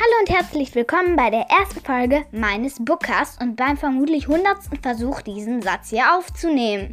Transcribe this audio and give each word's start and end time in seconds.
Hallo 0.00 0.12
und 0.20 0.30
herzlich 0.30 0.76
willkommen 0.76 1.16
bei 1.16 1.28
der 1.28 1.46
ersten 1.50 1.80
Folge 1.80 2.24
meines 2.30 2.76
Bookcasts 2.84 3.42
und 3.42 3.56
beim 3.56 3.76
vermutlich 3.76 4.28
hundertsten 4.28 4.78
Versuch, 4.80 5.22
diesen 5.22 5.60
Satz 5.60 5.90
hier 5.90 6.14
aufzunehmen. 6.14 6.90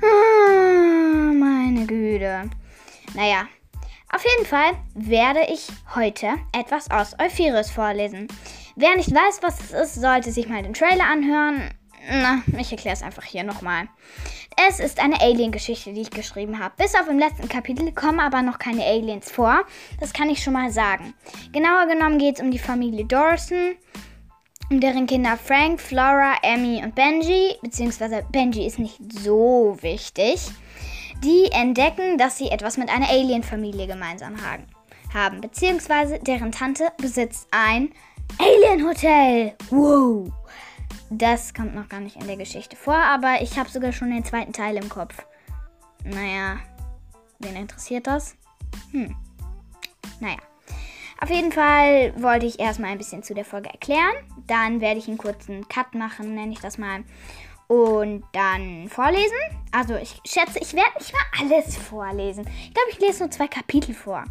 Ah, 0.00 1.32
meine 1.32 1.84
Güte. 1.84 2.48
Naja, 3.14 3.48
auf 4.14 4.24
jeden 4.24 4.46
Fall 4.46 4.70
werde 4.94 5.52
ich 5.52 5.66
heute 5.96 6.34
etwas 6.56 6.92
aus 6.92 7.16
Euphirius 7.18 7.72
vorlesen. 7.72 8.28
Wer 8.76 8.94
nicht 8.94 9.12
weiß, 9.12 9.42
was 9.42 9.58
es 9.58 9.72
ist, 9.72 10.00
sollte 10.00 10.30
sich 10.30 10.48
mal 10.48 10.62
den 10.62 10.74
Trailer 10.74 11.06
anhören. 11.06 11.74
Na, 12.10 12.42
ich 12.58 12.72
erkläre 12.72 12.96
es 12.96 13.02
einfach 13.02 13.24
hier 13.24 13.44
nochmal. 13.44 13.88
Es 14.68 14.80
ist 14.80 15.00
eine 15.00 15.20
Alien-Geschichte, 15.20 15.92
die 15.92 16.02
ich 16.02 16.10
geschrieben 16.10 16.58
habe. 16.58 16.74
Bis 16.76 16.94
auf 16.94 17.08
im 17.08 17.18
letzten 17.18 17.48
Kapitel 17.48 17.92
kommen 17.92 18.20
aber 18.20 18.42
noch 18.42 18.58
keine 18.58 18.84
Aliens 18.84 19.30
vor. 19.30 19.64
Das 20.00 20.12
kann 20.12 20.28
ich 20.28 20.42
schon 20.42 20.52
mal 20.52 20.70
sagen. 20.72 21.14
Genauer 21.52 21.86
genommen 21.86 22.18
geht 22.18 22.36
es 22.36 22.42
um 22.42 22.50
die 22.50 22.58
Familie 22.58 23.04
Dawson, 23.04 23.76
um 24.70 24.80
deren 24.80 25.06
Kinder 25.06 25.36
Frank, 25.36 25.80
Flora, 25.80 26.34
Amy 26.42 26.82
und 26.82 26.94
Benji, 26.94 27.56
beziehungsweise 27.62 28.24
Benji 28.32 28.66
ist 28.66 28.78
nicht 28.78 28.98
so 29.12 29.76
wichtig. 29.80 30.40
Die 31.22 31.52
entdecken, 31.52 32.18
dass 32.18 32.36
sie 32.36 32.48
etwas 32.48 32.76
mit 32.76 32.88
einer 32.88 33.08
Alien-Familie 33.08 33.86
gemeinsam 33.86 34.34
haben. 35.14 35.40
Beziehungsweise 35.40 36.18
deren 36.18 36.50
Tante 36.50 36.90
besitzt 36.98 37.46
ein 37.52 37.92
Alien-Hotel. 38.38 39.54
Wow! 39.70 40.32
Das 41.14 41.52
kommt 41.52 41.74
noch 41.74 41.90
gar 41.90 42.00
nicht 42.00 42.16
in 42.16 42.26
der 42.26 42.38
Geschichte 42.38 42.74
vor, 42.74 42.94
aber 42.94 43.42
ich 43.42 43.58
habe 43.58 43.68
sogar 43.68 43.92
schon 43.92 44.10
den 44.10 44.24
zweiten 44.24 44.54
Teil 44.54 44.78
im 44.78 44.88
Kopf. 44.88 45.26
Naja, 46.04 46.58
wen 47.38 47.54
interessiert 47.54 48.06
das? 48.06 48.34
Hm. 48.92 49.14
Naja. 50.20 50.38
Auf 51.20 51.28
jeden 51.28 51.52
Fall 51.52 52.14
wollte 52.20 52.46
ich 52.46 52.58
erstmal 52.58 52.92
ein 52.92 52.98
bisschen 52.98 53.22
zu 53.22 53.34
der 53.34 53.44
Folge 53.44 53.68
erklären. 53.68 54.14
Dann 54.46 54.80
werde 54.80 54.98
ich 54.98 55.06
einen 55.06 55.18
kurzen 55.18 55.68
Cut 55.68 55.94
machen, 55.94 56.34
nenne 56.34 56.52
ich 56.52 56.60
das 56.60 56.78
mal. 56.78 57.04
Und 57.68 58.24
dann 58.32 58.88
vorlesen. 58.88 59.36
Also 59.70 59.96
ich 59.96 60.18
schätze, 60.24 60.60
ich 60.60 60.72
werde 60.72 60.98
nicht 60.98 61.12
mal 61.12 61.40
alles 61.40 61.76
vorlesen. 61.76 62.46
Ich 62.46 62.72
glaube, 62.72 62.90
ich 62.90 63.00
lese 63.00 63.24
nur 63.24 63.30
zwei 63.30 63.48
Kapitel 63.48 63.94
vor. 63.94 64.24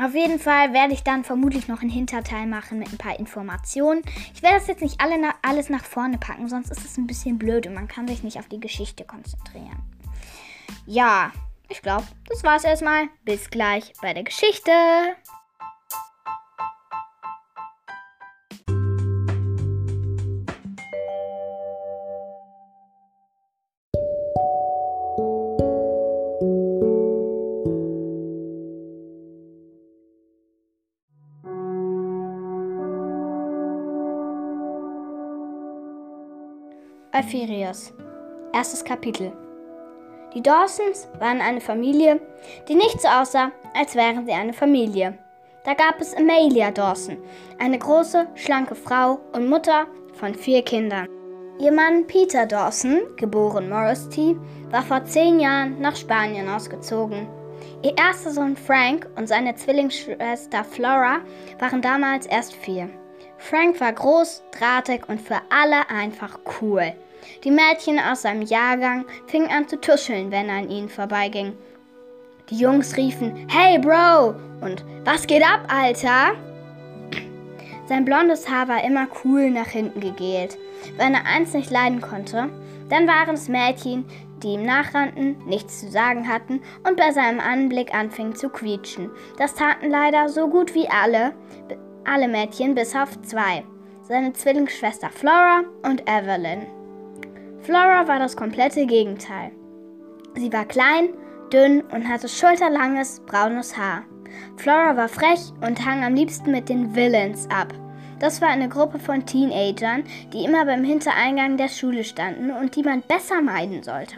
Auf 0.00 0.14
jeden 0.14 0.38
Fall 0.38 0.72
werde 0.72 0.94
ich 0.94 1.02
dann 1.02 1.24
vermutlich 1.24 1.66
noch 1.66 1.80
einen 1.80 1.90
Hinterteil 1.90 2.46
machen 2.46 2.78
mit 2.78 2.92
ein 2.92 2.98
paar 2.98 3.18
Informationen. 3.18 4.02
Ich 4.32 4.42
werde 4.42 4.58
das 4.58 4.68
jetzt 4.68 4.82
nicht 4.82 5.00
alle 5.00 5.18
na 5.18 5.34
alles 5.42 5.70
nach 5.70 5.84
vorne 5.84 6.18
packen, 6.18 6.48
sonst 6.48 6.70
ist 6.70 6.84
es 6.84 6.96
ein 6.96 7.08
bisschen 7.08 7.36
blöd 7.36 7.66
und 7.66 7.74
man 7.74 7.88
kann 7.88 8.06
sich 8.06 8.22
nicht 8.22 8.38
auf 8.38 8.48
die 8.48 8.60
Geschichte 8.60 9.04
konzentrieren. 9.04 9.82
Ja, 10.86 11.32
ich 11.68 11.82
glaube, 11.82 12.04
das 12.28 12.44
war's 12.44 12.64
erstmal. 12.64 13.08
Bis 13.24 13.50
gleich 13.50 13.92
bei 14.00 14.14
der 14.14 14.22
Geschichte. 14.22 14.70
Euphirius. 37.18 37.92
Erstes 38.52 38.84
Kapitel. 38.84 39.32
Die 40.34 40.40
Dawsons 40.40 41.08
waren 41.18 41.40
eine 41.40 41.60
Familie, 41.60 42.20
die 42.68 42.76
nicht 42.76 43.00
so 43.00 43.08
aussah, 43.08 43.50
als 43.74 43.96
wären 43.96 44.24
sie 44.24 44.32
eine 44.32 44.52
Familie. 44.52 45.18
Da 45.64 45.74
gab 45.74 46.00
es 46.00 46.14
Amelia 46.14 46.70
Dawson, 46.70 47.16
eine 47.58 47.76
große, 47.76 48.28
schlanke 48.36 48.76
Frau 48.76 49.18
und 49.32 49.48
Mutter 49.48 49.86
von 50.12 50.32
vier 50.32 50.62
Kindern. 50.62 51.08
Ihr 51.58 51.72
Mann 51.72 52.06
Peter 52.06 52.46
Dawson, 52.46 53.00
geboren 53.16 53.68
Morris 53.68 54.08
T., 54.10 54.36
war 54.70 54.82
vor 54.82 55.04
zehn 55.04 55.40
Jahren 55.40 55.80
nach 55.80 55.96
Spanien 55.96 56.48
ausgezogen. 56.48 57.26
Ihr 57.82 57.98
erster 57.98 58.30
Sohn 58.30 58.56
Frank 58.56 59.08
und 59.16 59.26
seine 59.26 59.56
Zwillingsschwester 59.56 60.62
Flora 60.62 61.18
waren 61.58 61.82
damals 61.82 62.26
erst 62.26 62.54
vier. 62.54 62.88
Frank 63.38 63.80
war 63.80 63.92
groß, 63.92 64.44
drahtig 64.56 65.08
und 65.08 65.20
für 65.20 65.40
alle 65.50 65.90
einfach 65.90 66.38
cool. 66.60 66.92
Die 67.44 67.50
Mädchen 67.50 67.98
aus 67.98 68.22
seinem 68.22 68.42
Jahrgang 68.42 69.04
fingen 69.26 69.50
an 69.50 69.68
zu 69.68 69.80
tuscheln, 69.80 70.30
wenn 70.30 70.48
er 70.48 70.58
an 70.58 70.70
ihnen 70.70 70.88
vorbeiging. 70.88 71.56
Die 72.50 72.56
Jungs 72.56 72.96
riefen 72.96 73.46
Hey 73.48 73.78
Bro 73.78 74.34
und 74.60 74.84
Was 75.04 75.26
geht 75.26 75.42
ab, 75.42 75.60
Alter? 75.68 76.34
Sein 77.86 78.04
blondes 78.04 78.48
Haar 78.48 78.68
war 78.68 78.84
immer 78.84 79.06
cool 79.24 79.50
nach 79.50 79.68
hinten 79.68 80.00
gegelt. 80.00 80.58
Wenn 80.96 81.14
er 81.14 81.24
eins 81.26 81.54
nicht 81.54 81.70
leiden 81.70 82.00
konnte, 82.00 82.48
dann 82.88 83.06
waren 83.06 83.34
es 83.34 83.48
Mädchen, 83.48 84.04
die 84.42 84.54
ihm 84.54 84.64
nachrannten, 84.64 85.36
nichts 85.46 85.80
zu 85.80 85.90
sagen 85.90 86.28
hatten 86.28 86.60
und 86.86 86.96
bei 86.96 87.12
seinem 87.12 87.40
Anblick 87.40 87.94
anfingen 87.94 88.36
zu 88.36 88.48
quietschen. 88.48 89.10
Das 89.36 89.54
taten 89.54 89.90
leider 89.90 90.28
so 90.28 90.48
gut 90.48 90.74
wie 90.74 90.88
alle, 90.88 91.32
alle 92.04 92.28
Mädchen 92.28 92.74
bis 92.74 92.94
auf 92.94 93.20
zwei, 93.22 93.64
seine 94.02 94.32
Zwillingsschwester 94.32 95.10
Flora 95.10 95.62
und 95.82 96.02
Evelyn. 96.08 96.77
Flora 97.62 98.06
war 98.08 98.18
das 98.18 98.36
komplette 98.36 98.86
Gegenteil. 98.86 99.52
Sie 100.34 100.52
war 100.52 100.64
klein, 100.64 101.10
dünn 101.52 101.82
und 101.82 102.08
hatte 102.08 102.28
schulterlanges, 102.28 103.20
braunes 103.26 103.76
Haar. 103.76 104.04
Flora 104.56 104.96
war 104.96 105.08
frech 105.08 105.52
und 105.60 105.84
hang 105.84 106.04
am 106.04 106.14
liebsten 106.14 106.50
mit 106.50 106.68
den 106.68 106.94
Villains 106.94 107.48
ab. 107.50 107.72
Das 108.20 108.40
war 108.40 108.48
eine 108.48 108.68
Gruppe 108.68 108.98
von 108.98 109.24
Teenagern, 109.26 110.04
die 110.32 110.44
immer 110.44 110.64
beim 110.64 110.84
Hintereingang 110.84 111.56
der 111.56 111.68
Schule 111.68 112.04
standen 112.04 112.50
und 112.50 112.74
die 112.74 112.82
man 112.82 113.02
besser 113.02 113.40
meiden 113.40 113.82
sollte. 113.82 114.16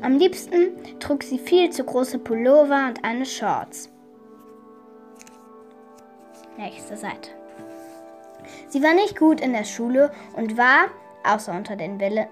Am 0.00 0.18
liebsten 0.18 0.98
trug 0.98 1.22
sie 1.22 1.38
viel 1.38 1.70
zu 1.70 1.84
große 1.84 2.18
Pullover 2.18 2.88
und 2.88 3.04
eine 3.04 3.24
Shorts. 3.24 3.88
Nächste 6.56 6.96
Seite. 6.96 7.30
Sie 8.68 8.82
war 8.82 8.94
nicht 8.94 9.16
gut 9.16 9.40
in 9.40 9.52
der 9.52 9.64
Schule 9.64 10.10
und 10.34 10.56
war, 10.56 10.86
außer 11.24 11.52
unter 11.52 11.76
den 11.76 12.00
Villains, 12.00 12.28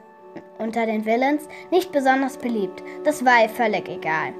unter 0.59 0.87
den 0.87 1.05
Villains 1.05 1.49
nicht 1.71 1.93
besonders 1.93 2.37
beliebt. 2.37 2.83
Das 3.05 3.25
war 3.25 3.43
ihr 3.43 3.49
völlig 3.49 3.89
egal. 3.89 4.33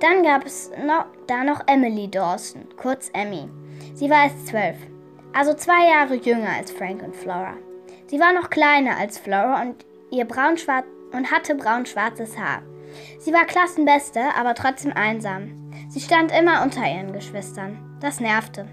Dann 0.00 0.22
gab 0.22 0.46
es 0.46 0.70
noch, 0.86 1.06
da 1.26 1.44
noch 1.44 1.62
Emily 1.66 2.08
Dawson, 2.10 2.66
kurz 2.76 3.10
Emmy. 3.12 3.48
Sie 3.94 4.08
war 4.10 4.24
erst 4.24 4.46
zwölf, 4.46 4.76
also 5.32 5.54
zwei 5.54 5.88
Jahre 5.88 6.14
jünger 6.14 6.50
als 6.56 6.70
Frank 6.70 7.02
und 7.02 7.16
Flora. 7.16 7.54
Sie 8.06 8.20
war 8.20 8.32
noch 8.32 8.50
kleiner 8.50 8.96
als 8.98 9.18
Flora 9.18 9.62
und, 9.62 9.84
ihr 10.10 10.24
braun 10.24 10.56
und 11.12 11.30
hatte 11.30 11.54
braun-schwarzes 11.54 12.38
Haar. 12.38 12.62
Sie 13.18 13.32
war 13.32 13.44
Klassenbeste, 13.44 14.20
aber 14.36 14.54
trotzdem 14.54 14.92
einsam. 14.92 15.70
Sie 15.88 16.00
stand 16.00 16.32
immer 16.32 16.62
unter 16.62 16.82
ihren 16.82 17.12
Geschwistern. 17.12 17.98
Das 18.00 18.20
nervte. 18.20 18.66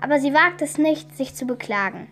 Aber 0.00 0.18
sie 0.18 0.34
wagte 0.34 0.64
es 0.64 0.78
nicht, 0.78 1.16
sich 1.16 1.34
zu 1.34 1.46
beklagen. 1.46 2.08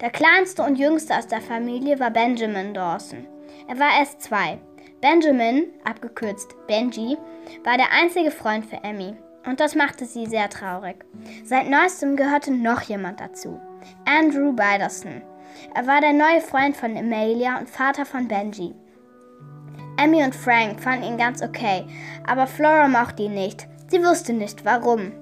Der 0.00 0.10
kleinste 0.10 0.62
und 0.62 0.76
jüngste 0.76 1.16
aus 1.16 1.26
der 1.26 1.40
Familie 1.40 2.00
war 2.00 2.10
Benjamin 2.10 2.74
Dawson. 2.74 3.26
Er 3.68 3.78
war 3.78 3.98
erst 3.98 4.22
zwei. 4.22 4.58
Benjamin, 5.00 5.66
abgekürzt 5.84 6.54
Benji, 6.66 7.16
war 7.62 7.76
der 7.76 7.92
einzige 7.92 8.30
Freund 8.30 8.64
für 8.66 8.82
Emmy. 8.82 9.14
Und 9.46 9.60
das 9.60 9.74
machte 9.74 10.06
sie 10.06 10.26
sehr 10.26 10.48
traurig. 10.48 11.04
Seit 11.44 11.68
neuestem 11.68 12.16
gehörte 12.16 12.50
noch 12.50 12.80
jemand 12.82 13.20
dazu. 13.20 13.60
Andrew 14.06 14.52
Biderson. 14.52 15.22
Er 15.74 15.86
war 15.86 16.00
der 16.00 16.12
neue 16.12 16.40
Freund 16.40 16.76
von 16.76 16.96
Amelia 16.96 17.58
und 17.58 17.68
Vater 17.68 18.06
von 18.06 18.28
Benji. 18.28 18.74
Emmy 19.96 20.24
und 20.24 20.34
Frank 20.34 20.80
fanden 20.80 21.04
ihn 21.04 21.18
ganz 21.18 21.42
okay, 21.42 21.84
aber 22.26 22.46
Flora 22.46 22.88
mochte 22.88 23.24
ihn 23.24 23.34
nicht. 23.34 23.66
Sie 23.88 24.02
wusste 24.02 24.32
nicht 24.32 24.64
warum. 24.64 25.12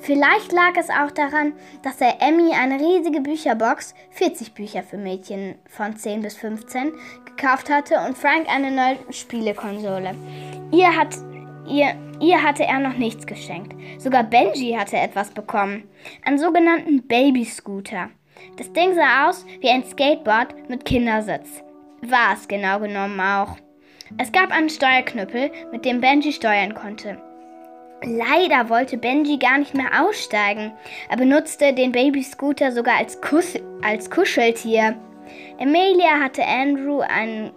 Vielleicht 0.00 0.52
lag 0.52 0.76
es 0.78 0.88
auch 0.88 1.10
daran, 1.10 1.52
dass 1.82 2.00
er 2.00 2.20
Emmy 2.20 2.52
eine 2.52 2.80
riesige 2.80 3.20
Bücherbox, 3.20 3.94
40 4.10 4.54
Bücher 4.54 4.82
für 4.82 4.96
Mädchen 4.96 5.56
von 5.68 5.96
10 5.96 6.22
bis 6.22 6.36
15, 6.36 6.92
gekauft 7.26 7.70
hatte 7.70 8.00
und 8.06 8.16
Frank 8.16 8.48
eine 8.48 8.70
neue 8.70 8.98
Spielekonsole. 9.12 10.14
Ihr, 10.72 10.96
hat, 10.96 11.16
ihr, 11.68 11.94
ihr 12.20 12.42
hatte 12.42 12.64
er 12.64 12.78
noch 12.78 12.96
nichts 12.96 13.26
geschenkt. 13.26 13.74
Sogar 13.98 14.24
Benji 14.24 14.72
hatte 14.72 14.96
etwas 14.96 15.30
bekommen. 15.30 15.88
Einen 16.24 16.38
sogenannten 16.38 17.06
Babyscooter. 17.06 18.08
Das 18.56 18.72
Ding 18.72 18.94
sah 18.94 19.28
aus 19.28 19.44
wie 19.60 19.68
ein 19.68 19.84
Skateboard 19.84 20.68
mit 20.68 20.84
Kindersitz. 20.84 21.62
War 22.02 22.34
es 22.34 22.48
genau 22.48 22.80
genommen 22.80 23.20
auch. 23.20 23.56
Es 24.18 24.32
gab 24.32 24.50
einen 24.50 24.70
Steuerknüppel, 24.70 25.50
mit 25.70 25.84
dem 25.84 26.00
Benji 26.00 26.32
steuern 26.32 26.74
konnte. 26.74 27.18
Leider 28.02 28.70
wollte 28.70 28.96
Benji 28.96 29.36
gar 29.36 29.58
nicht 29.58 29.74
mehr 29.74 30.02
aussteigen. 30.02 30.72
Er 31.08 31.18
benutzte 31.18 31.74
den 31.74 31.92
Babyscooter 31.92 32.72
sogar 32.72 32.96
als, 32.96 33.20
Kuss 33.20 33.54
als 33.82 34.10
Kuscheltier. 34.10 34.96
Emilia 35.58 36.18
hatte 36.20 36.42
Andrew 36.44 37.00
einen, 37.00 37.52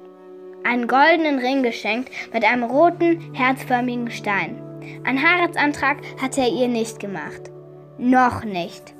einen 0.63 0.88
goldenen 0.88 1.40
Ring 1.40 1.63
geschenkt 1.63 2.12
mit 2.34 2.44
einem 2.44 2.63
roten, 2.63 3.34
herzförmigen 3.34 4.12
Stein. 4.12 4.62
Einen 5.06 5.22
Heiratsantrag 5.22 5.98
hatte 6.22 6.42
er 6.42 6.50
ihr 6.50 6.68
nicht 6.68 7.00
gemacht. 7.00 7.50
Noch 7.98 8.44
nicht. 8.44 8.94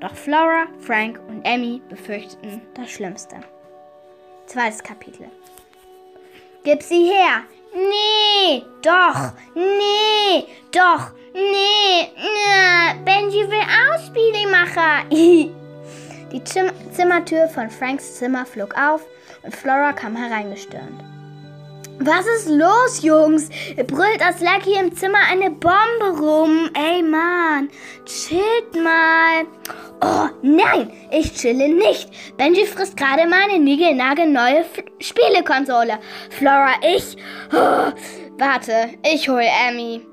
Doch 0.00 0.14
Flora, 0.14 0.66
Frank 0.78 1.20
und 1.28 1.42
Emmy 1.44 1.80
befürchteten 1.88 2.60
das 2.74 2.90
Schlimmste. 2.90 3.36
Zweites 4.46 4.82
Kapitel. 4.82 5.30
Gib 6.64 6.82
sie 6.82 7.04
her! 7.04 7.44
Nee, 7.74 8.64
doch, 8.82 9.32
nee, 9.54 10.46
doch, 10.72 11.12
nee, 11.32 12.12
nee. 12.16 13.02
Benji 13.04 13.48
will 13.48 13.64
Ausspielemacher. 13.94 15.04
Die 16.32 16.44
Zimmertür 16.44 17.48
von 17.48 17.70
Franks 17.70 18.16
Zimmer 18.16 18.44
flog 18.44 18.74
auf 18.76 19.02
und 19.42 19.56
Flora 19.56 19.92
kam 19.92 20.16
hereingestürmt. 20.16 21.02
Was 21.98 22.26
ist 22.26 22.48
los, 22.48 23.02
Jungs? 23.02 23.48
Brüllt 23.86 24.20
das 24.20 24.40
Lucky 24.40 24.78
im 24.78 24.94
Zimmer 24.94 25.18
eine 25.30 25.50
Bombe 25.50 26.18
rum. 26.18 26.70
Ey, 26.74 27.02
Mann, 27.02 27.68
chillt 28.04 28.74
mal. 28.82 29.44
Oh, 30.00 30.28
nein, 30.42 30.90
ich 31.10 31.32
chille 31.34 31.68
nicht. 31.68 32.36
Benji 32.36 32.66
frisst 32.66 32.96
gerade 32.96 33.26
meine 33.28 33.58
niegelnagelneue 33.58 34.64
Spielekonsole. 35.00 35.98
Flora, 36.30 36.72
ich... 36.82 37.16
Oh, 37.52 37.92
warte, 38.38 38.90
ich 39.04 39.28
hol 39.28 39.44
Emmy. 39.68 40.04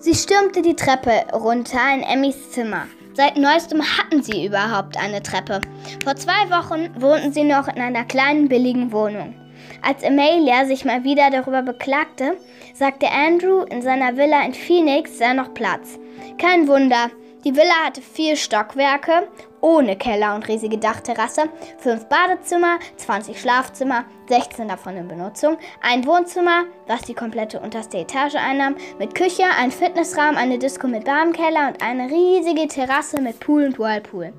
Sie 0.00 0.14
stürmte 0.14 0.60
die 0.60 0.76
Treppe 0.76 1.24
runter 1.32 1.80
in 1.94 2.02
Emmys 2.02 2.50
Zimmer. 2.50 2.86
Seit 3.14 3.36
neuestem 3.36 3.82
hatten 3.82 4.22
sie 4.22 4.46
überhaupt 4.46 4.96
eine 4.96 5.22
Treppe. 5.22 5.60
Vor 6.04 6.14
zwei 6.16 6.50
Wochen 6.50 6.90
wohnten 7.00 7.32
sie 7.32 7.44
noch 7.44 7.66
in 7.66 7.80
einer 7.80 8.04
kleinen 8.04 8.48
billigen 8.48 8.92
Wohnung. 8.92 9.34
Als 9.82 10.04
Amelia 10.04 10.66
sich 10.66 10.84
mal 10.84 11.04
wieder 11.04 11.30
darüber 11.30 11.62
beklagte, 11.62 12.36
sagte 12.74 13.08
Andrew, 13.10 13.62
in 13.62 13.82
seiner 13.82 14.16
Villa 14.16 14.44
in 14.44 14.54
Phoenix 14.54 15.18
sei 15.18 15.32
noch 15.34 15.54
Platz. 15.54 15.98
Kein 16.38 16.68
Wunder, 16.68 17.10
die 17.44 17.54
Villa 17.54 17.86
hatte 17.86 18.02
vier 18.02 18.36
Stockwerke, 18.36 19.28
ohne 19.60 19.96
Keller 19.96 20.34
und 20.34 20.48
riesige 20.48 20.76
Dachterrasse, 20.76 21.44
fünf 21.78 22.06
Badezimmer, 22.06 22.78
20 22.96 23.40
Schlafzimmer, 23.40 24.04
16 24.28 24.66
davon 24.68 24.96
in 24.96 25.08
Benutzung, 25.08 25.56
ein 25.80 26.04
Wohnzimmer, 26.04 26.64
was 26.88 27.02
die 27.02 27.14
komplette 27.14 27.60
unterste 27.60 27.98
Etage 27.98 28.34
einnahm, 28.34 28.76
mit 28.98 29.14
Küche, 29.14 29.44
ein 29.56 29.70
Fitnessraum, 29.70 30.36
eine 30.36 30.58
Disco 30.58 30.88
mit 30.88 31.04
Barmkeller 31.04 31.68
und 31.68 31.82
eine 31.82 32.10
riesige 32.10 32.66
Terrasse 32.66 33.20
mit 33.20 33.38
Pool 33.38 33.66
und 33.66 33.78
Whirlpool. 33.78 34.32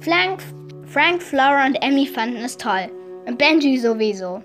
Frank, 0.00 0.40
Frank, 0.86 1.22
Flora 1.22 1.66
und 1.66 1.74
Emmy 1.82 2.06
fanden 2.06 2.44
es 2.44 2.56
toll. 2.56 2.88
Und 3.26 3.36
Benji 3.36 3.78
sowieso. 3.78 4.42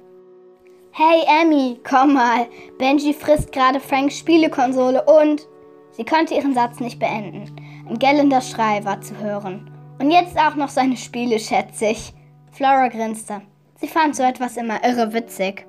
Hey 0.91 1.21
Emmy, 1.41 1.79
komm 1.87 2.13
mal. 2.13 2.47
Benji 2.77 3.13
frisst 3.13 3.51
gerade 3.51 3.79
Franks 3.79 4.17
Spielekonsole 4.17 5.03
und... 5.03 5.47
Sie 5.91 6.03
konnte 6.03 6.33
ihren 6.33 6.53
Satz 6.53 6.79
nicht 6.79 6.99
beenden. 6.99 7.55
Ein 7.87 7.99
gellender 7.99 8.41
Schrei 8.41 8.83
war 8.85 8.99
zu 9.01 9.17
hören. 9.17 9.69
Und 9.99 10.11
jetzt 10.11 10.37
auch 10.37 10.55
noch 10.55 10.69
seine 10.69 10.97
Spiele, 10.97 11.39
schätze 11.39 11.87
ich. 11.87 12.13
Flora 12.51 12.87
grinste. 12.87 13.41
Sie 13.79 13.87
fand 13.87 14.15
so 14.15 14.23
etwas 14.23 14.57
immer 14.57 14.83
irre 14.83 15.13
witzig. 15.13 15.65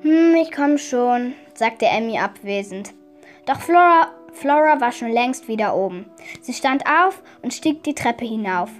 Hm, 0.00 0.34
ich 0.36 0.50
komm 0.50 0.78
schon, 0.78 1.34
sagte 1.54 1.86
Emmy 1.86 2.18
abwesend. 2.18 2.92
Doch 3.46 3.60
Flora, 3.60 4.08
Flora 4.32 4.80
war 4.80 4.92
schon 4.92 5.12
längst 5.12 5.48
wieder 5.48 5.76
oben. 5.76 6.06
Sie 6.40 6.54
stand 6.54 6.84
auf 6.86 7.22
und 7.42 7.52
stieg 7.52 7.82
die 7.84 7.94
Treppe 7.94 8.24
hinauf. 8.24 8.70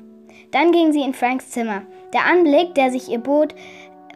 Dann 0.52 0.72
ging 0.72 0.92
sie 0.92 1.02
in 1.02 1.14
Franks 1.14 1.50
Zimmer. 1.50 1.82
Der 2.12 2.26
Anblick, 2.26 2.74
der 2.74 2.90
sich 2.90 3.08
ihr 3.08 3.18
bot, 3.18 3.54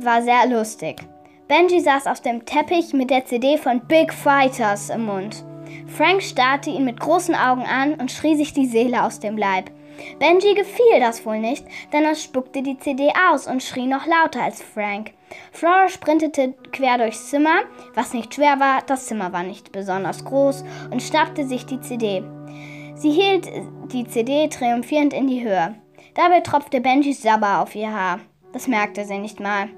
war 0.00 0.22
sehr 0.22 0.46
lustig. 0.46 1.02
Benji 1.48 1.80
saß 1.80 2.08
auf 2.08 2.20
dem 2.20 2.44
Teppich 2.44 2.92
mit 2.92 3.10
der 3.10 3.24
CD 3.24 3.56
von 3.56 3.80
Big 3.86 4.12
Fighters 4.12 4.90
im 4.90 5.06
Mund. 5.06 5.44
Frank 5.86 6.20
starrte 6.20 6.70
ihn 6.70 6.84
mit 6.84 6.98
großen 6.98 7.36
Augen 7.36 7.62
an 7.62 7.94
und 7.94 8.10
schrie 8.10 8.34
sich 8.34 8.52
die 8.52 8.66
Seele 8.66 9.04
aus 9.04 9.20
dem 9.20 9.38
Leib. 9.38 9.70
Benji 10.18 10.54
gefiel 10.54 10.98
das 10.98 11.24
wohl 11.24 11.38
nicht, 11.38 11.64
denn 11.92 12.04
er 12.04 12.16
spuckte 12.16 12.62
die 12.62 12.78
CD 12.78 13.12
aus 13.30 13.46
und 13.46 13.62
schrie 13.62 13.86
noch 13.86 14.06
lauter 14.06 14.42
als 14.42 14.60
Frank. 14.60 15.12
Flora 15.52 15.88
sprintete 15.88 16.54
quer 16.72 16.98
durchs 16.98 17.30
Zimmer, 17.30 17.60
was 17.94 18.12
nicht 18.12 18.34
schwer 18.34 18.58
war, 18.58 18.82
das 18.84 19.06
Zimmer 19.06 19.32
war 19.32 19.44
nicht 19.44 19.70
besonders 19.70 20.24
groß, 20.24 20.64
und 20.90 21.02
schnappte 21.02 21.46
sich 21.46 21.64
die 21.64 21.80
CD. 21.80 22.24
Sie 22.96 23.12
hielt 23.12 23.48
die 23.92 24.06
CD 24.06 24.48
triumphierend 24.48 25.14
in 25.14 25.28
die 25.28 25.44
Höhe. 25.44 25.76
Dabei 26.14 26.40
tropfte 26.40 26.80
Benjis 26.80 27.22
Sabber 27.22 27.60
auf 27.60 27.74
ihr 27.76 27.92
Haar. 27.92 28.18
Das 28.52 28.66
merkte 28.66 29.04
sie 29.04 29.18
nicht 29.18 29.38
mal. 29.38 29.68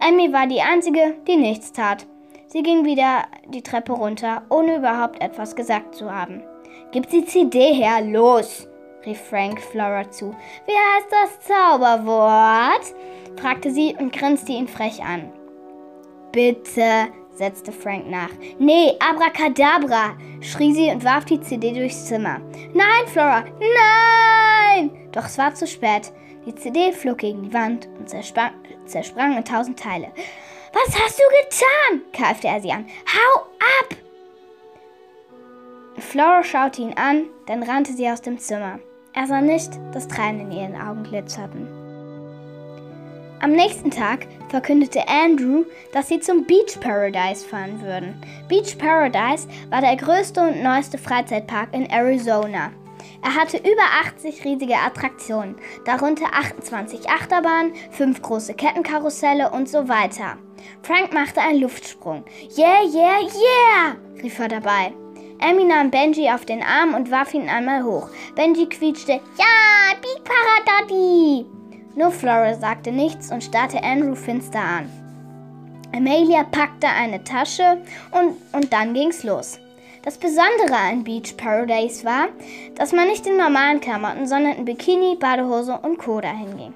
Emmy 0.00 0.32
war 0.32 0.46
die 0.46 0.60
Einzige, 0.60 1.16
die 1.26 1.36
nichts 1.36 1.72
tat. 1.72 2.06
Sie 2.46 2.62
ging 2.62 2.84
wieder 2.84 3.24
die 3.48 3.62
Treppe 3.62 3.92
runter, 3.92 4.42
ohne 4.50 4.76
überhaupt 4.76 5.22
etwas 5.22 5.56
gesagt 5.56 5.94
zu 5.94 6.12
haben. 6.12 6.42
Gib 6.92 7.08
die 7.10 7.24
CD 7.24 7.72
her, 7.72 8.00
los! 8.02 8.68
rief 9.04 9.20
Frank 9.20 9.60
Flora 9.60 10.10
zu. 10.10 10.34
Wie 10.66 10.72
heißt 10.72 11.08
das 11.10 11.40
Zauberwort? 11.46 12.94
fragte 13.40 13.70
sie 13.70 13.94
und 13.98 14.12
grinste 14.12 14.52
ihn 14.52 14.68
frech 14.68 15.02
an. 15.02 15.30
Bitte, 16.32 17.08
setzte 17.32 17.72
Frank 17.72 18.08
nach. 18.08 18.30
Nee, 18.58 18.92
Abracadabra, 18.98 20.16
schrie 20.40 20.72
sie 20.72 20.90
und 20.90 21.04
warf 21.04 21.24
die 21.24 21.40
CD 21.40 21.72
durchs 21.72 22.06
Zimmer. 22.06 22.40
Nein, 22.74 23.06
Flora, 23.06 23.44
nein! 23.60 24.90
Doch 25.12 25.26
es 25.26 25.38
war 25.38 25.54
zu 25.54 25.66
spät. 25.66 26.12
Die 26.46 26.54
CD 26.54 26.92
flog 26.92 27.18
gegen 27.18 27.42
die 27.42 27.52
Wand 27.52 27.88
und 27.98 28.08
zersprang, 28.08 29.36
in 29.36 29.44
tausend 29.44 29.78
Teile. 29.78 30.12
Was 30.72 30.96
hast 30.96 31.18
du 31.18 31.24
getan? 31.42 32.02
keifte 32.12 32.46
er 32.46 32.60
sie 32.60 32.70
an. 32.70 32.86
Hau 33.06 33.40
ab! 33.40 33.96
Flora 35.98 36.44
schaute 36.44 36.82
ihn 36.82 36.94
an, 36.94 37.26
dann 37.46 37.64
rannte 37.64 37.92
sie 37.92 38.08
aus 38.08 38.22
dem 38.22 38.38
Zimmer. 38.38 38.78
Er 39.12 39.26
sah 39.26 39.40
nicht, 39.40 39.70
dass 39.92 40.06
Tränen 40.06 40.52
in 40.52 40.58
ihren 40.58 40.80
Augen 40.80 41.02
glitzerten. 41.02 41.66
Am 43.40 43.52
nächsten 43.52 43.90
Tag 43.90 44.26
verkündete 44.48 45.08
Andrew, 45.08 45.64
dass 45.92 46.08
sie 46.08 46.20
zum 46.20 46.44
Beach 46.46 46.78
Paradise 46.80 47.44
fahren 47.46 47.82
würden. 47.82 48.14
Beach 48.48 48.78
Paradise 48.78 49.48
war 49.68 49.80
der 49.80 49.96
größte 49.96 50.40
und 50.40 50.62
neueste 50.62 50.96
Freizeitpark 50.96 51.72
in 51.72 51.86
Arizona. 51.90 52.70
Er 53.22 53.34
hatte 53.34 53.58
über 53.58 53.82
80 54.04 54.44
riesige 54.44 54.76
Attraktionen, 54.76 55.56
darunter 55.84 56.26
28 56.32 57.08
Achterbahnen, 57.08 57.74
5 57.90 58.22
große 58.22 58.54
Kettenkarusselle 58.54 59.50
und 59.50 59.68
so 59.68 59.88
weiter. 59.88 60.38
Frank 60.82 61.12
machte 61.12 61.40
einen 61.40 61.60
Luftsprung. 61.60 62.24
Yeah, 62.56 62.82
yeah, 62.82 63.20
yeah! 63.20 63.96
rief 64.22 64.38
er 64.38 64.48
dabei. 64.48 64.92
Emmy 65.38 65.64
nahm 65.64 65.90
Benji 65.90 66.30
auf 66.30 66.44
den 66.44 66.62
Arm 66.62 66.94
und 66.94 67.10
warf 67.10 67.34
ihn 67.34 67.48
einmal 67.48 67.84
hoch. 67.84 68.08
Benji 68.34 68.66
quietschte, 68.66 69.12
ja, 69.12 69.94
Big 70.00 70.24
Paradaddy! 70.24 71.46
Nur 71.94 72.10
Flora 72.10 72.54
sagte 72.54 72.92
nichts 72.92 73.30
und 73.30 73.44
starrte 73.44 73.82
Andrew 73.82 74.14
finster 74.14 74.60
an. 74.60 74.90
Amelia 75.94 76.44
packte 76.44 76.88
eine 76.88 77.24
Tasche 77.24 77.82
und, 78.12 78.36
und 78.52 78.72
dann 78.72 78.92
ging's 78.92 79.24
los. 79.24 79.58
Das 80.06 80.18
Besondere 80.18 80.76
an 80.76 81.02
Beach 81.02 81.36
Paradise 81.36 82.04
war, 82.04 82.28
dass 82.76 82.92
man 82.92 83.08
nicht 83.08 83.26
in 83.26 83.36
normalen 83.36 83.80
Klamotten, 83.80 84.28
sondern 84.28 84.52
in 84.52 84.64
Bikini, 84.64 85.16
Badehose 85.16 85.80
und 85.82 85.98
Co. 85.98 86.20
dahin 86.20 86.56
ging. 86.56 86.74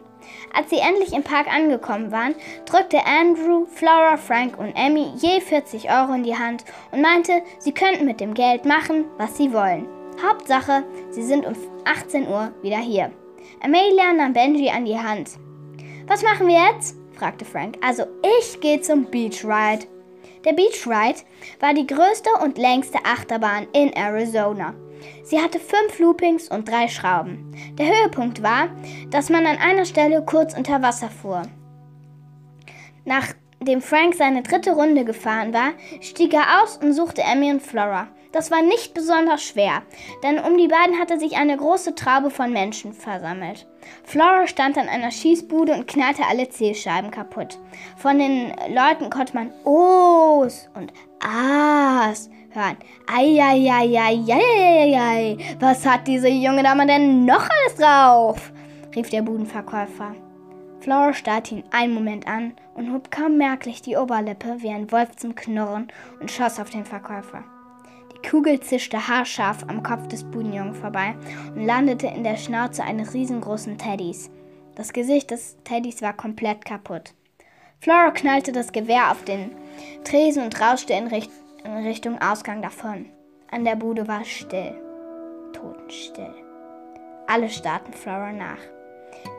Als 0.52 0.68
sie 0.70 0.78
endlich 0.78 1.12
im 1.12 1.22
Park 1.22 1.46
angekommen 1.46 2.10
waren, 2.10 2.34
drückte 2.66 2.98
Andrew, 3.06 3.66
Flora, 3.66 4.16
Frank 4.16 4.58
und 4.58 4.74
Emmy 4.74 5.12
je 5.14 5.40
40 5.40 5.88
Euro 5.92 6.14
in 6.14 6.24
die 6.24 6.36
Hand 6.36 6.64
und 6.90 7.02
meinte, 7.02 7.42
sie 7.60 7.70
könnten 7.70 8.04
mit 8.04 8.18
dem 8.18 8.34
Geld 8.34 8.64
machen, 8.64 9.04
was 9.16 9.36
sie 9.36 9.52
wollen. 9.52 9.86
Hauptsache, 10.20 10.82
sie 11.12 11.22
sind 11.22 11.46
um 11.46 11.54
18 11.84 12.26
Uhr 12.26 12.50
wieder 12.62 12.78
hier. 12.78 13.12
Amelia 13.62 14.12
nahm 14.12 14.32
Benji 14.32 14.70
an 14.70 14.86
die 14.86 14.98
Hand. 14.98 15.38
Was 16.08 16.24
machen 16.24 16.48
wir 16.48 16.56
jetzt? 16.72 16.96
fragte 17.12 17.44
Frank. 17.44 17.78
Also 17.80 18.06
ich 18.40 18.60
gehe 18.60 18.80
zum 18.80 19.04
Beach 19.04 19.44
Ride. 19.44 19.86
Der 20.44 20.54
Beach 20.54 20.86
Ride 20.86 21.20
war 21.60 21.74
die 21.74 21.86
größte 21.86 22.30
und 22.42 22.56
längste 22.56 22.98
Achterbahn 23.04 23.66
in 23.74 23.92
Arizona. 23.92 24.74
Sie 25.22 25.38
hatte 25.38 25.60
fünf 25.60 25.98
Loopings 25.98 26.48
und 26.48 26.68
drei 26.68 26.88
Schrauben. 26.88 27.54
Der 27.78 27.86
Höhepunkt 27.86 28.42
war, 28.42 28.68
dass 29.10 29.28
man 29.28 29.46
an 29.46 29.58
einer 29.58 29.84
Stelle 29.84 30.24
kurz 30.24 30.56
unter 30.56 30.82
Wasser 30.82 31.10
fuhr. 31.10 31.42
Nachdem 33.04 33.82
Frank 33.82 34.14
seine 34.14 34.42
dritte 34.42 34.72
Runde 34.72 35.04
gefahren 35.04 35.52
war, 35.52 35.72
stieg 36.00 36.32
er 36.32 36.62
aus 36.62 36.78
und 36.78 36.94
suchte 36.94 37.22
Emmy 37.22 37.50
und 37.50 37.60
Flora. 37.60 38.08
Das 38.32 38.52
war 38.52 38.62
nicht 38.62 38.94
besonders 38.94 39.42
schwer, 39.42 39.82
denn 40.22 40.38
um 40.38 40.56
die 40.56 40.68
beiden 40.68 41.00
hatte 41.00 41.18
sich 41.18 41.36
eine 41.36 41.56
große 41.56 41.96
Traube 41.96 42.30
von 42.30 42.52
Menschen 42.52 42.92
versammelt. 42.92 43.66
Flora 44.04 44.46
stand 44.46 44.78
an 44.78 44.88
einer 44.88 45.10
Schießbude 45.10 45.74
und 45.74 45.88
knallte 45.88 46.22
alle 46.28 46.48
Zielscheiben 46.48 47.10
kaputt. 47.10 47.58
Von 47.96 48.20
den 48.20 48.52
Leuten 48.68 49.10
konnte 49.10 49.34
man 49.34 49.50
Ohs 49.64 50.68
und 50.74 50.92
Ahs 51.18 52.30
hören. 52.50 52.76
Eieieiei, 53.12 54.16
was 55.58 55.84
hat 55.84 56.06
diese 56.06 56.28
junge 56.28 56.62
Dame 56.62 56.86
denn 56.86 57.24
noch 57.24 57.48
alles 57.48 57.74
drauf? 57.76 58.52
rief 58.94 59.10
der 59.10 59.22
Budenverkäufer. 59.22 60.14
Flora 60.80 61.12
starrte 61.12 61.56
ihn 61.56 61.64
einen 61.72 61.94
Moment 61.94 62.28
an 62.28 62.54
und 62.74 62.92
hob 62.92 63.10
kaum 63.10 63.36
merklich 63.36 63.82
die 63.82 63.96
Oberlippe 63.96 64.58
wie 64.60 64.70
ein 64.70 64.90
Wolf 64.92 65.16
zum 65.16 65.34
Knurren 65.34 65.88
und 66.20 66.30
schoss 66.30 66.60
auf 66.60 66.70
den 66.70 66.84
Verkäufer. 66.84 67.44
Die 68.22 68.28
Kugel 68.28 68.60
zischte 68.60 69.08
haarscharf 69.08 69.64
am 69.68 69.82
Kopf 69.82 70.06
des 70.08 70.24
Budenjungen 70.24 70.74
vorbei 70.74 71.14
und 71.54 71.64
landete 71.64 72.06
in 72.06 72.22
der 72.22 72.36
Schnauze 72.36 72.82
eines 72.84 73.14
riesengroßen 73.14 73.78
Teddys. 73.78 74.30
Das 74.74 74.92
Gesicht 74.92 75.30
des 75.30 75.56
Teddys 75.64 76.02
war 76.02 76.12
komplett 76.12 76.64
kaputt. 76.64 77.14
Flora 77.80 78.10
knallte 78.10 78.52
das 78.52 78.72
Gewehr 78.72 79.10
auf 79.10 79.24
den 79.24 79.52
Tresen 80.04 80.44
und 80.44 80.60
rauschte 80.60 80.92
in, 80.92 81.06
Richt 81.06 81.30
in 81.64 81.72
Richtung 81.86 82.20
Ausgang 82.20 82.62
davon. 82.62 83.06
An 83.50 83.64
der 83.64 83.76
Bude 83.76 84.06
war 84.06 84.24
still. 84.24 84.74
Totenstill. 85.52 86.34
Alle 87.26 87.48
starrten 87.48 87.92
Flora 87.92 88.32
nach. 88.32 88.60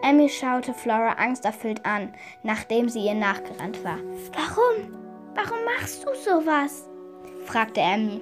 Emmy 0.03 0.27
schaute 0.27 0.73
Flora 0.73 1.13
angsterfüllt 1.13 1.85
an, 1.85 2.13
nachdem 2.43 2.89
sie 2.89 3.05
ihr 3.05 3.15
nachgerannt 3.15 3.83
war. 3.83 3.99
Warum? 4.33 4.97
Warum 5.35 5.63
machst 5.65 6.03
du 6.03 6.13
sowas? 6.15 6.89
fragte 7.45 7.81
Emmy. 7.81 8.21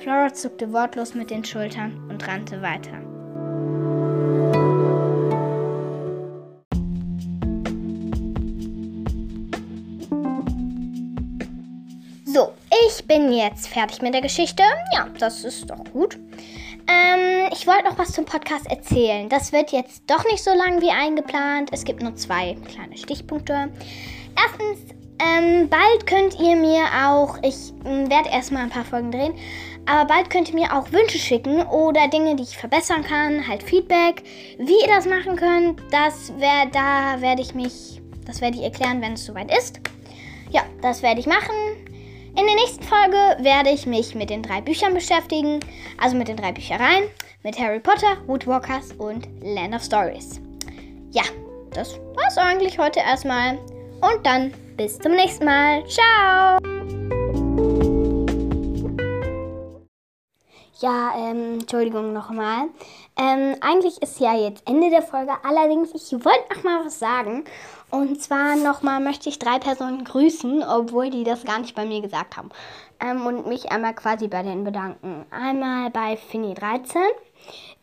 Flora 0.00 0.32
zuckte 0.32 0.72
wortlos 0.72 1.14
mit 1.14 1.30
den 1.30 1.44
Schultern 1.44 2.08
und 2.08 2.26
rannte 2.26 2.60
weiter. 2.62 3.00
So, 12.24 12.52
ich 12.86 13.06
bin 13.06 13.32
jetzt 13.32 13.68
fertig 13.68 14.00
mit 14.02 14.14
der 14.14 14.22
Geschichte. 14.22 14.62
Ja, 14.94 15.08
das 15.18 15.44
ist 15.44 15.68
doch 15.70 15.84
gut. 15.92 16.18
Ähm, 16.88 17.50
ich 17.52 17.66
wollte 17.66 17.84
noch 17.84 17.98
was 17.98 18.12
zum 18.12 18.24
Podcast 18.24 18.66
erzählen. 18.68 19.28
Das 19.28 19.52
wird 19.52 19.70
jetzt 19.72 20.02
doch 20.08 20.24
nicht 20.24 20.42
so 20.42 20.50
lang 20.50 20.80
wie 20.80 20.90
eingeplant. 20.90 21.70
Es 21.72 21.84
gibt 21.84 22.02
nur 22.02 22.16
zwei 22.16 22.56
kleine 22.66 22.96
Stichpunkte. 22.96 23.70
Erstens, 24.36 24.94
ähm, 25.18 25.68
bald 25.68 26.06
könnt 26.06 26.40
ihr 26.40 26.56
mir 26.56 26.84
auch, 27.06 27.38
ich 27.42 27.72
ähm, 27.84 28.10
werde 28.10 28.30
erstmal 28.30 28.64
ein 28.64 28.70
paar 28.70 28.84
Folgen 28.84 29.12
drehen, 29.12 29.34
aber 29.86 30.06
bald 30.06 30.30
könnt 30.30 30.48
ihr 30.48 30.54
mir 30.54 30.72
auch 30.72 30.92
Wünsche 30.92 31.18
schicken 31.18 31.62
oder 31.66 32.08
Dinge, 32.08 32.36
die 32.36 32.44
ich 32.44 32.56
verbessern 32.56 33.02
kann, 33.02 33.46
halt 33.46 33.62
Feedback. 33.62 34.22
Wie 34.58 34.80
ihr 34.80 34.88
das 34.88 35.06
machen 35.06 35.36
könnt, 35.36 35.80
das 35.90 36.32
wär, 36.38 36.66
da 36.72 37.20
werde 37.20 37.42
ich 37.42 37.54
mich, 37.54 38.00
das 38.26 38.40
werde 38.40 38.58
ich 38.58 38.62
erklären, 38.62 39.00
wenn 39.00 39.14
es 39.14 39.24
soweit 39.24 39.52
ist. 39.56 39.80
Ja, 40.50 40.62
das 40.82 41.02
werde 41.02 41.20
ich 41.20 41.26
machen. 41.26 41.54
In 42.36 42.46
der 42.46 42.54
nächsten 42.54 42.82
Folge 42.82 43.42
werde 43.42 43.70
ich 43.70 43.86
mich 43.86 44.14
mit 44.14 44.30
den 44.30 44.42
drei 44.42 44.60
Büchern 44.60 44.94
beschäftigen, 44.94 45.60
also 45.98 46.16
mit 46.16 46.28
den 46.28 46.36
drei 46.36 46.52
Büchereien, 46.52 47.04
mit 47.42 47.58
Harry 47.58 47.80
Potter, 47.80 48.16
Woodwalkers 48.26 48.92
und 48.92 49.28
Land 49.42 49.74
of 49.74 49.82
Stories. 49.82 50.40
Ja, 51.10 51.24
das 51.72 51.98
war's 52.14 52.38
eigentlich 52.38 52.78
heute 52.78 53.00
erstmal. 53.00 53.58
Und 54.00 54.24
dann 54.24 54.52
bis 54.76 54.98
zum 54.98 55.12
nächsten 55.12 55.44
Mal. 55.44 55.84
Ciao! 55.86 56.81
Ja, 60.82 61.12
ähm, 61.16 61.60
Entschuldigung 61.60 62.12
nochmal. 62.12 62.66
Ähm, 63.16 63.54
eigentlich 63.60 64.02
ist 64.02 64.18
ja 64.18 64.34
jetzt 64.34 64.68
Ende 64.68 64.90
der 64.90 65.02
Folge. 65.02 65.30
Allerdings, 65.44 65.94
ich 65.94 66.12
wollte 66.24 66.56
noch 66.56 66.64
mal 66.64 66.84
was 66.84 66.98
sagen. 66.98 67.44
Und 67.90 68.20
zwar 68.20 68.56
nochmal 68.56 68.98
möchte 68.98 69.28
ich 69.28 69.38
drei 69.38 69.60
Personen 69.60 70.02
grüßen, 70.02 70.64
obwohl 70.64 71.08
die 71.10 71.22
das 71.22 71.44
gar 71.44 71.60
nicht 71.60 71.76
bei 71.76 71.84
mir 71.84 72.00
gesagt 72.02 72.36
haben. 72.36 72.50
Ähm, 72.98 73.24
und 73.24 73.46
mich 73.46 73.70
einmal 73.70 73.94
quasi 73.94 74.26
bei 74.26 74.42
denen 74.42 74.64
bedanken. 74.64 75.24
Einmal 75.30 75.90
bei 75.90 76.18
Finny13, 76.32 76.98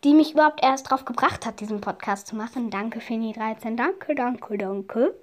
die 0.04 0.12
mich 0.12 0.34
überhaupt 0.34 0.62
erst 0.62 0.90
drauf 0.90 1.06
gebracht 1.06 1.46
hat, 1.46 1.60
diesen 1.60 1.80
Podcast 1.80 2.26
zu 2.26 2.36
machen. 2.36 2.68
Danke, 2.68 2.98
Finny13. 2.98 3.76
Danke, 3.76 4.14
danke, 4.14 4.58
danke. 4.58 5.14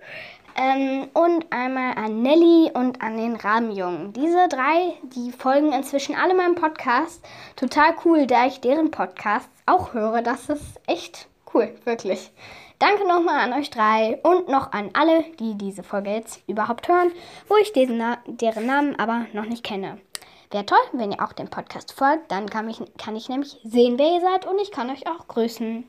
Ähm, 0.59 1.07
und 1.13 1.45
einmal 1.51 1.93
an 1.97 2.23
Nelly 2.23 2.71
und 2.73 3.01
an 3.03 3.15
den 3.15 3.35
Rahmenjungen. 3.35 4.11
Diese 4.13 4.47
drei, 4.47 4.95
die 5.03 5.31
folgen 5.31 5.71
inzwischen 5.71 6.15
alle 6.15 6.33
meinem 6.33 6.55
Podcast. 6.55 7.23
Total 7.55 7.93
cool, 8.03 8.25
da 8.25 8.47
ich 8.47 8.59
deren 8.59 8.89
Podcasts 8.89 9.49
auch 9.67 9.93
höre. 9.93 10.23
Das 10.23 10.49
ist 10.49 10.81
echt 10.87 11.27
cool, 11.53 11.75
wirklich. 11.83 12.31
Danke 12.79 13.07
nochmal 13.07 13.39
an 13.39 13.53
euch 13.53 13.69
drei 13.69 14.19
und 14.23 14.49
noch 14.49 14.71
an 14.71 14.89
alle, 14.93 15.23
die 15.39 15.55
diese 15.55 15.83
Folge 15.83 16.09
jetzt 16.09 16.41
überhaupt 16.47 16.87
hören, 16.87 17.11
wo 17.47 17.55
ich 17.57 17.71
diesen, 17.73 18.03
deren 18.25 18.65
Namen 18.65 18.99
aber 18.99 19.27
noch 19.33 19.45
nicht 19.45 19.63
kenne. 19.63 19.99
Wäre 20.51 20.65
toll, 20.65 20.77
wenn 20.93 21.11
ihr 21.11 21.21
auch 21.21 21.33
dem 21.33 21.49
Podcast 21.49 21.91
folgt, 21.91 22.31
dann 22.31 22.49
kann 22.49 22.69
ich, 22.69 22.81
kann 22.97 23.15
ich 23.15 23.29
nämlich 23.29 23.59
sehen, 23.63 23.99
wer 23.99 24.13
ihr 24.13 24.21
seid 24.21 24.45
und 24.45 24.59
ich 24.59 24.71
kann 24.71 24.89
euch 24.89 25.05
auch 25.05 25.27
grüßen. 25.27 25.85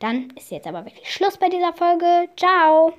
Dann 0.00 0.30
ist 0.36 0.50
jetzt 0.50 0.66
aber 0.66 0.84
wirklich 0.84 1.10
Schluss 1.12 1.38
bei 1.38 1.48
dieser 1.48 1.72
Folge. 1.72 2.28
Ciao! 2.36 2.90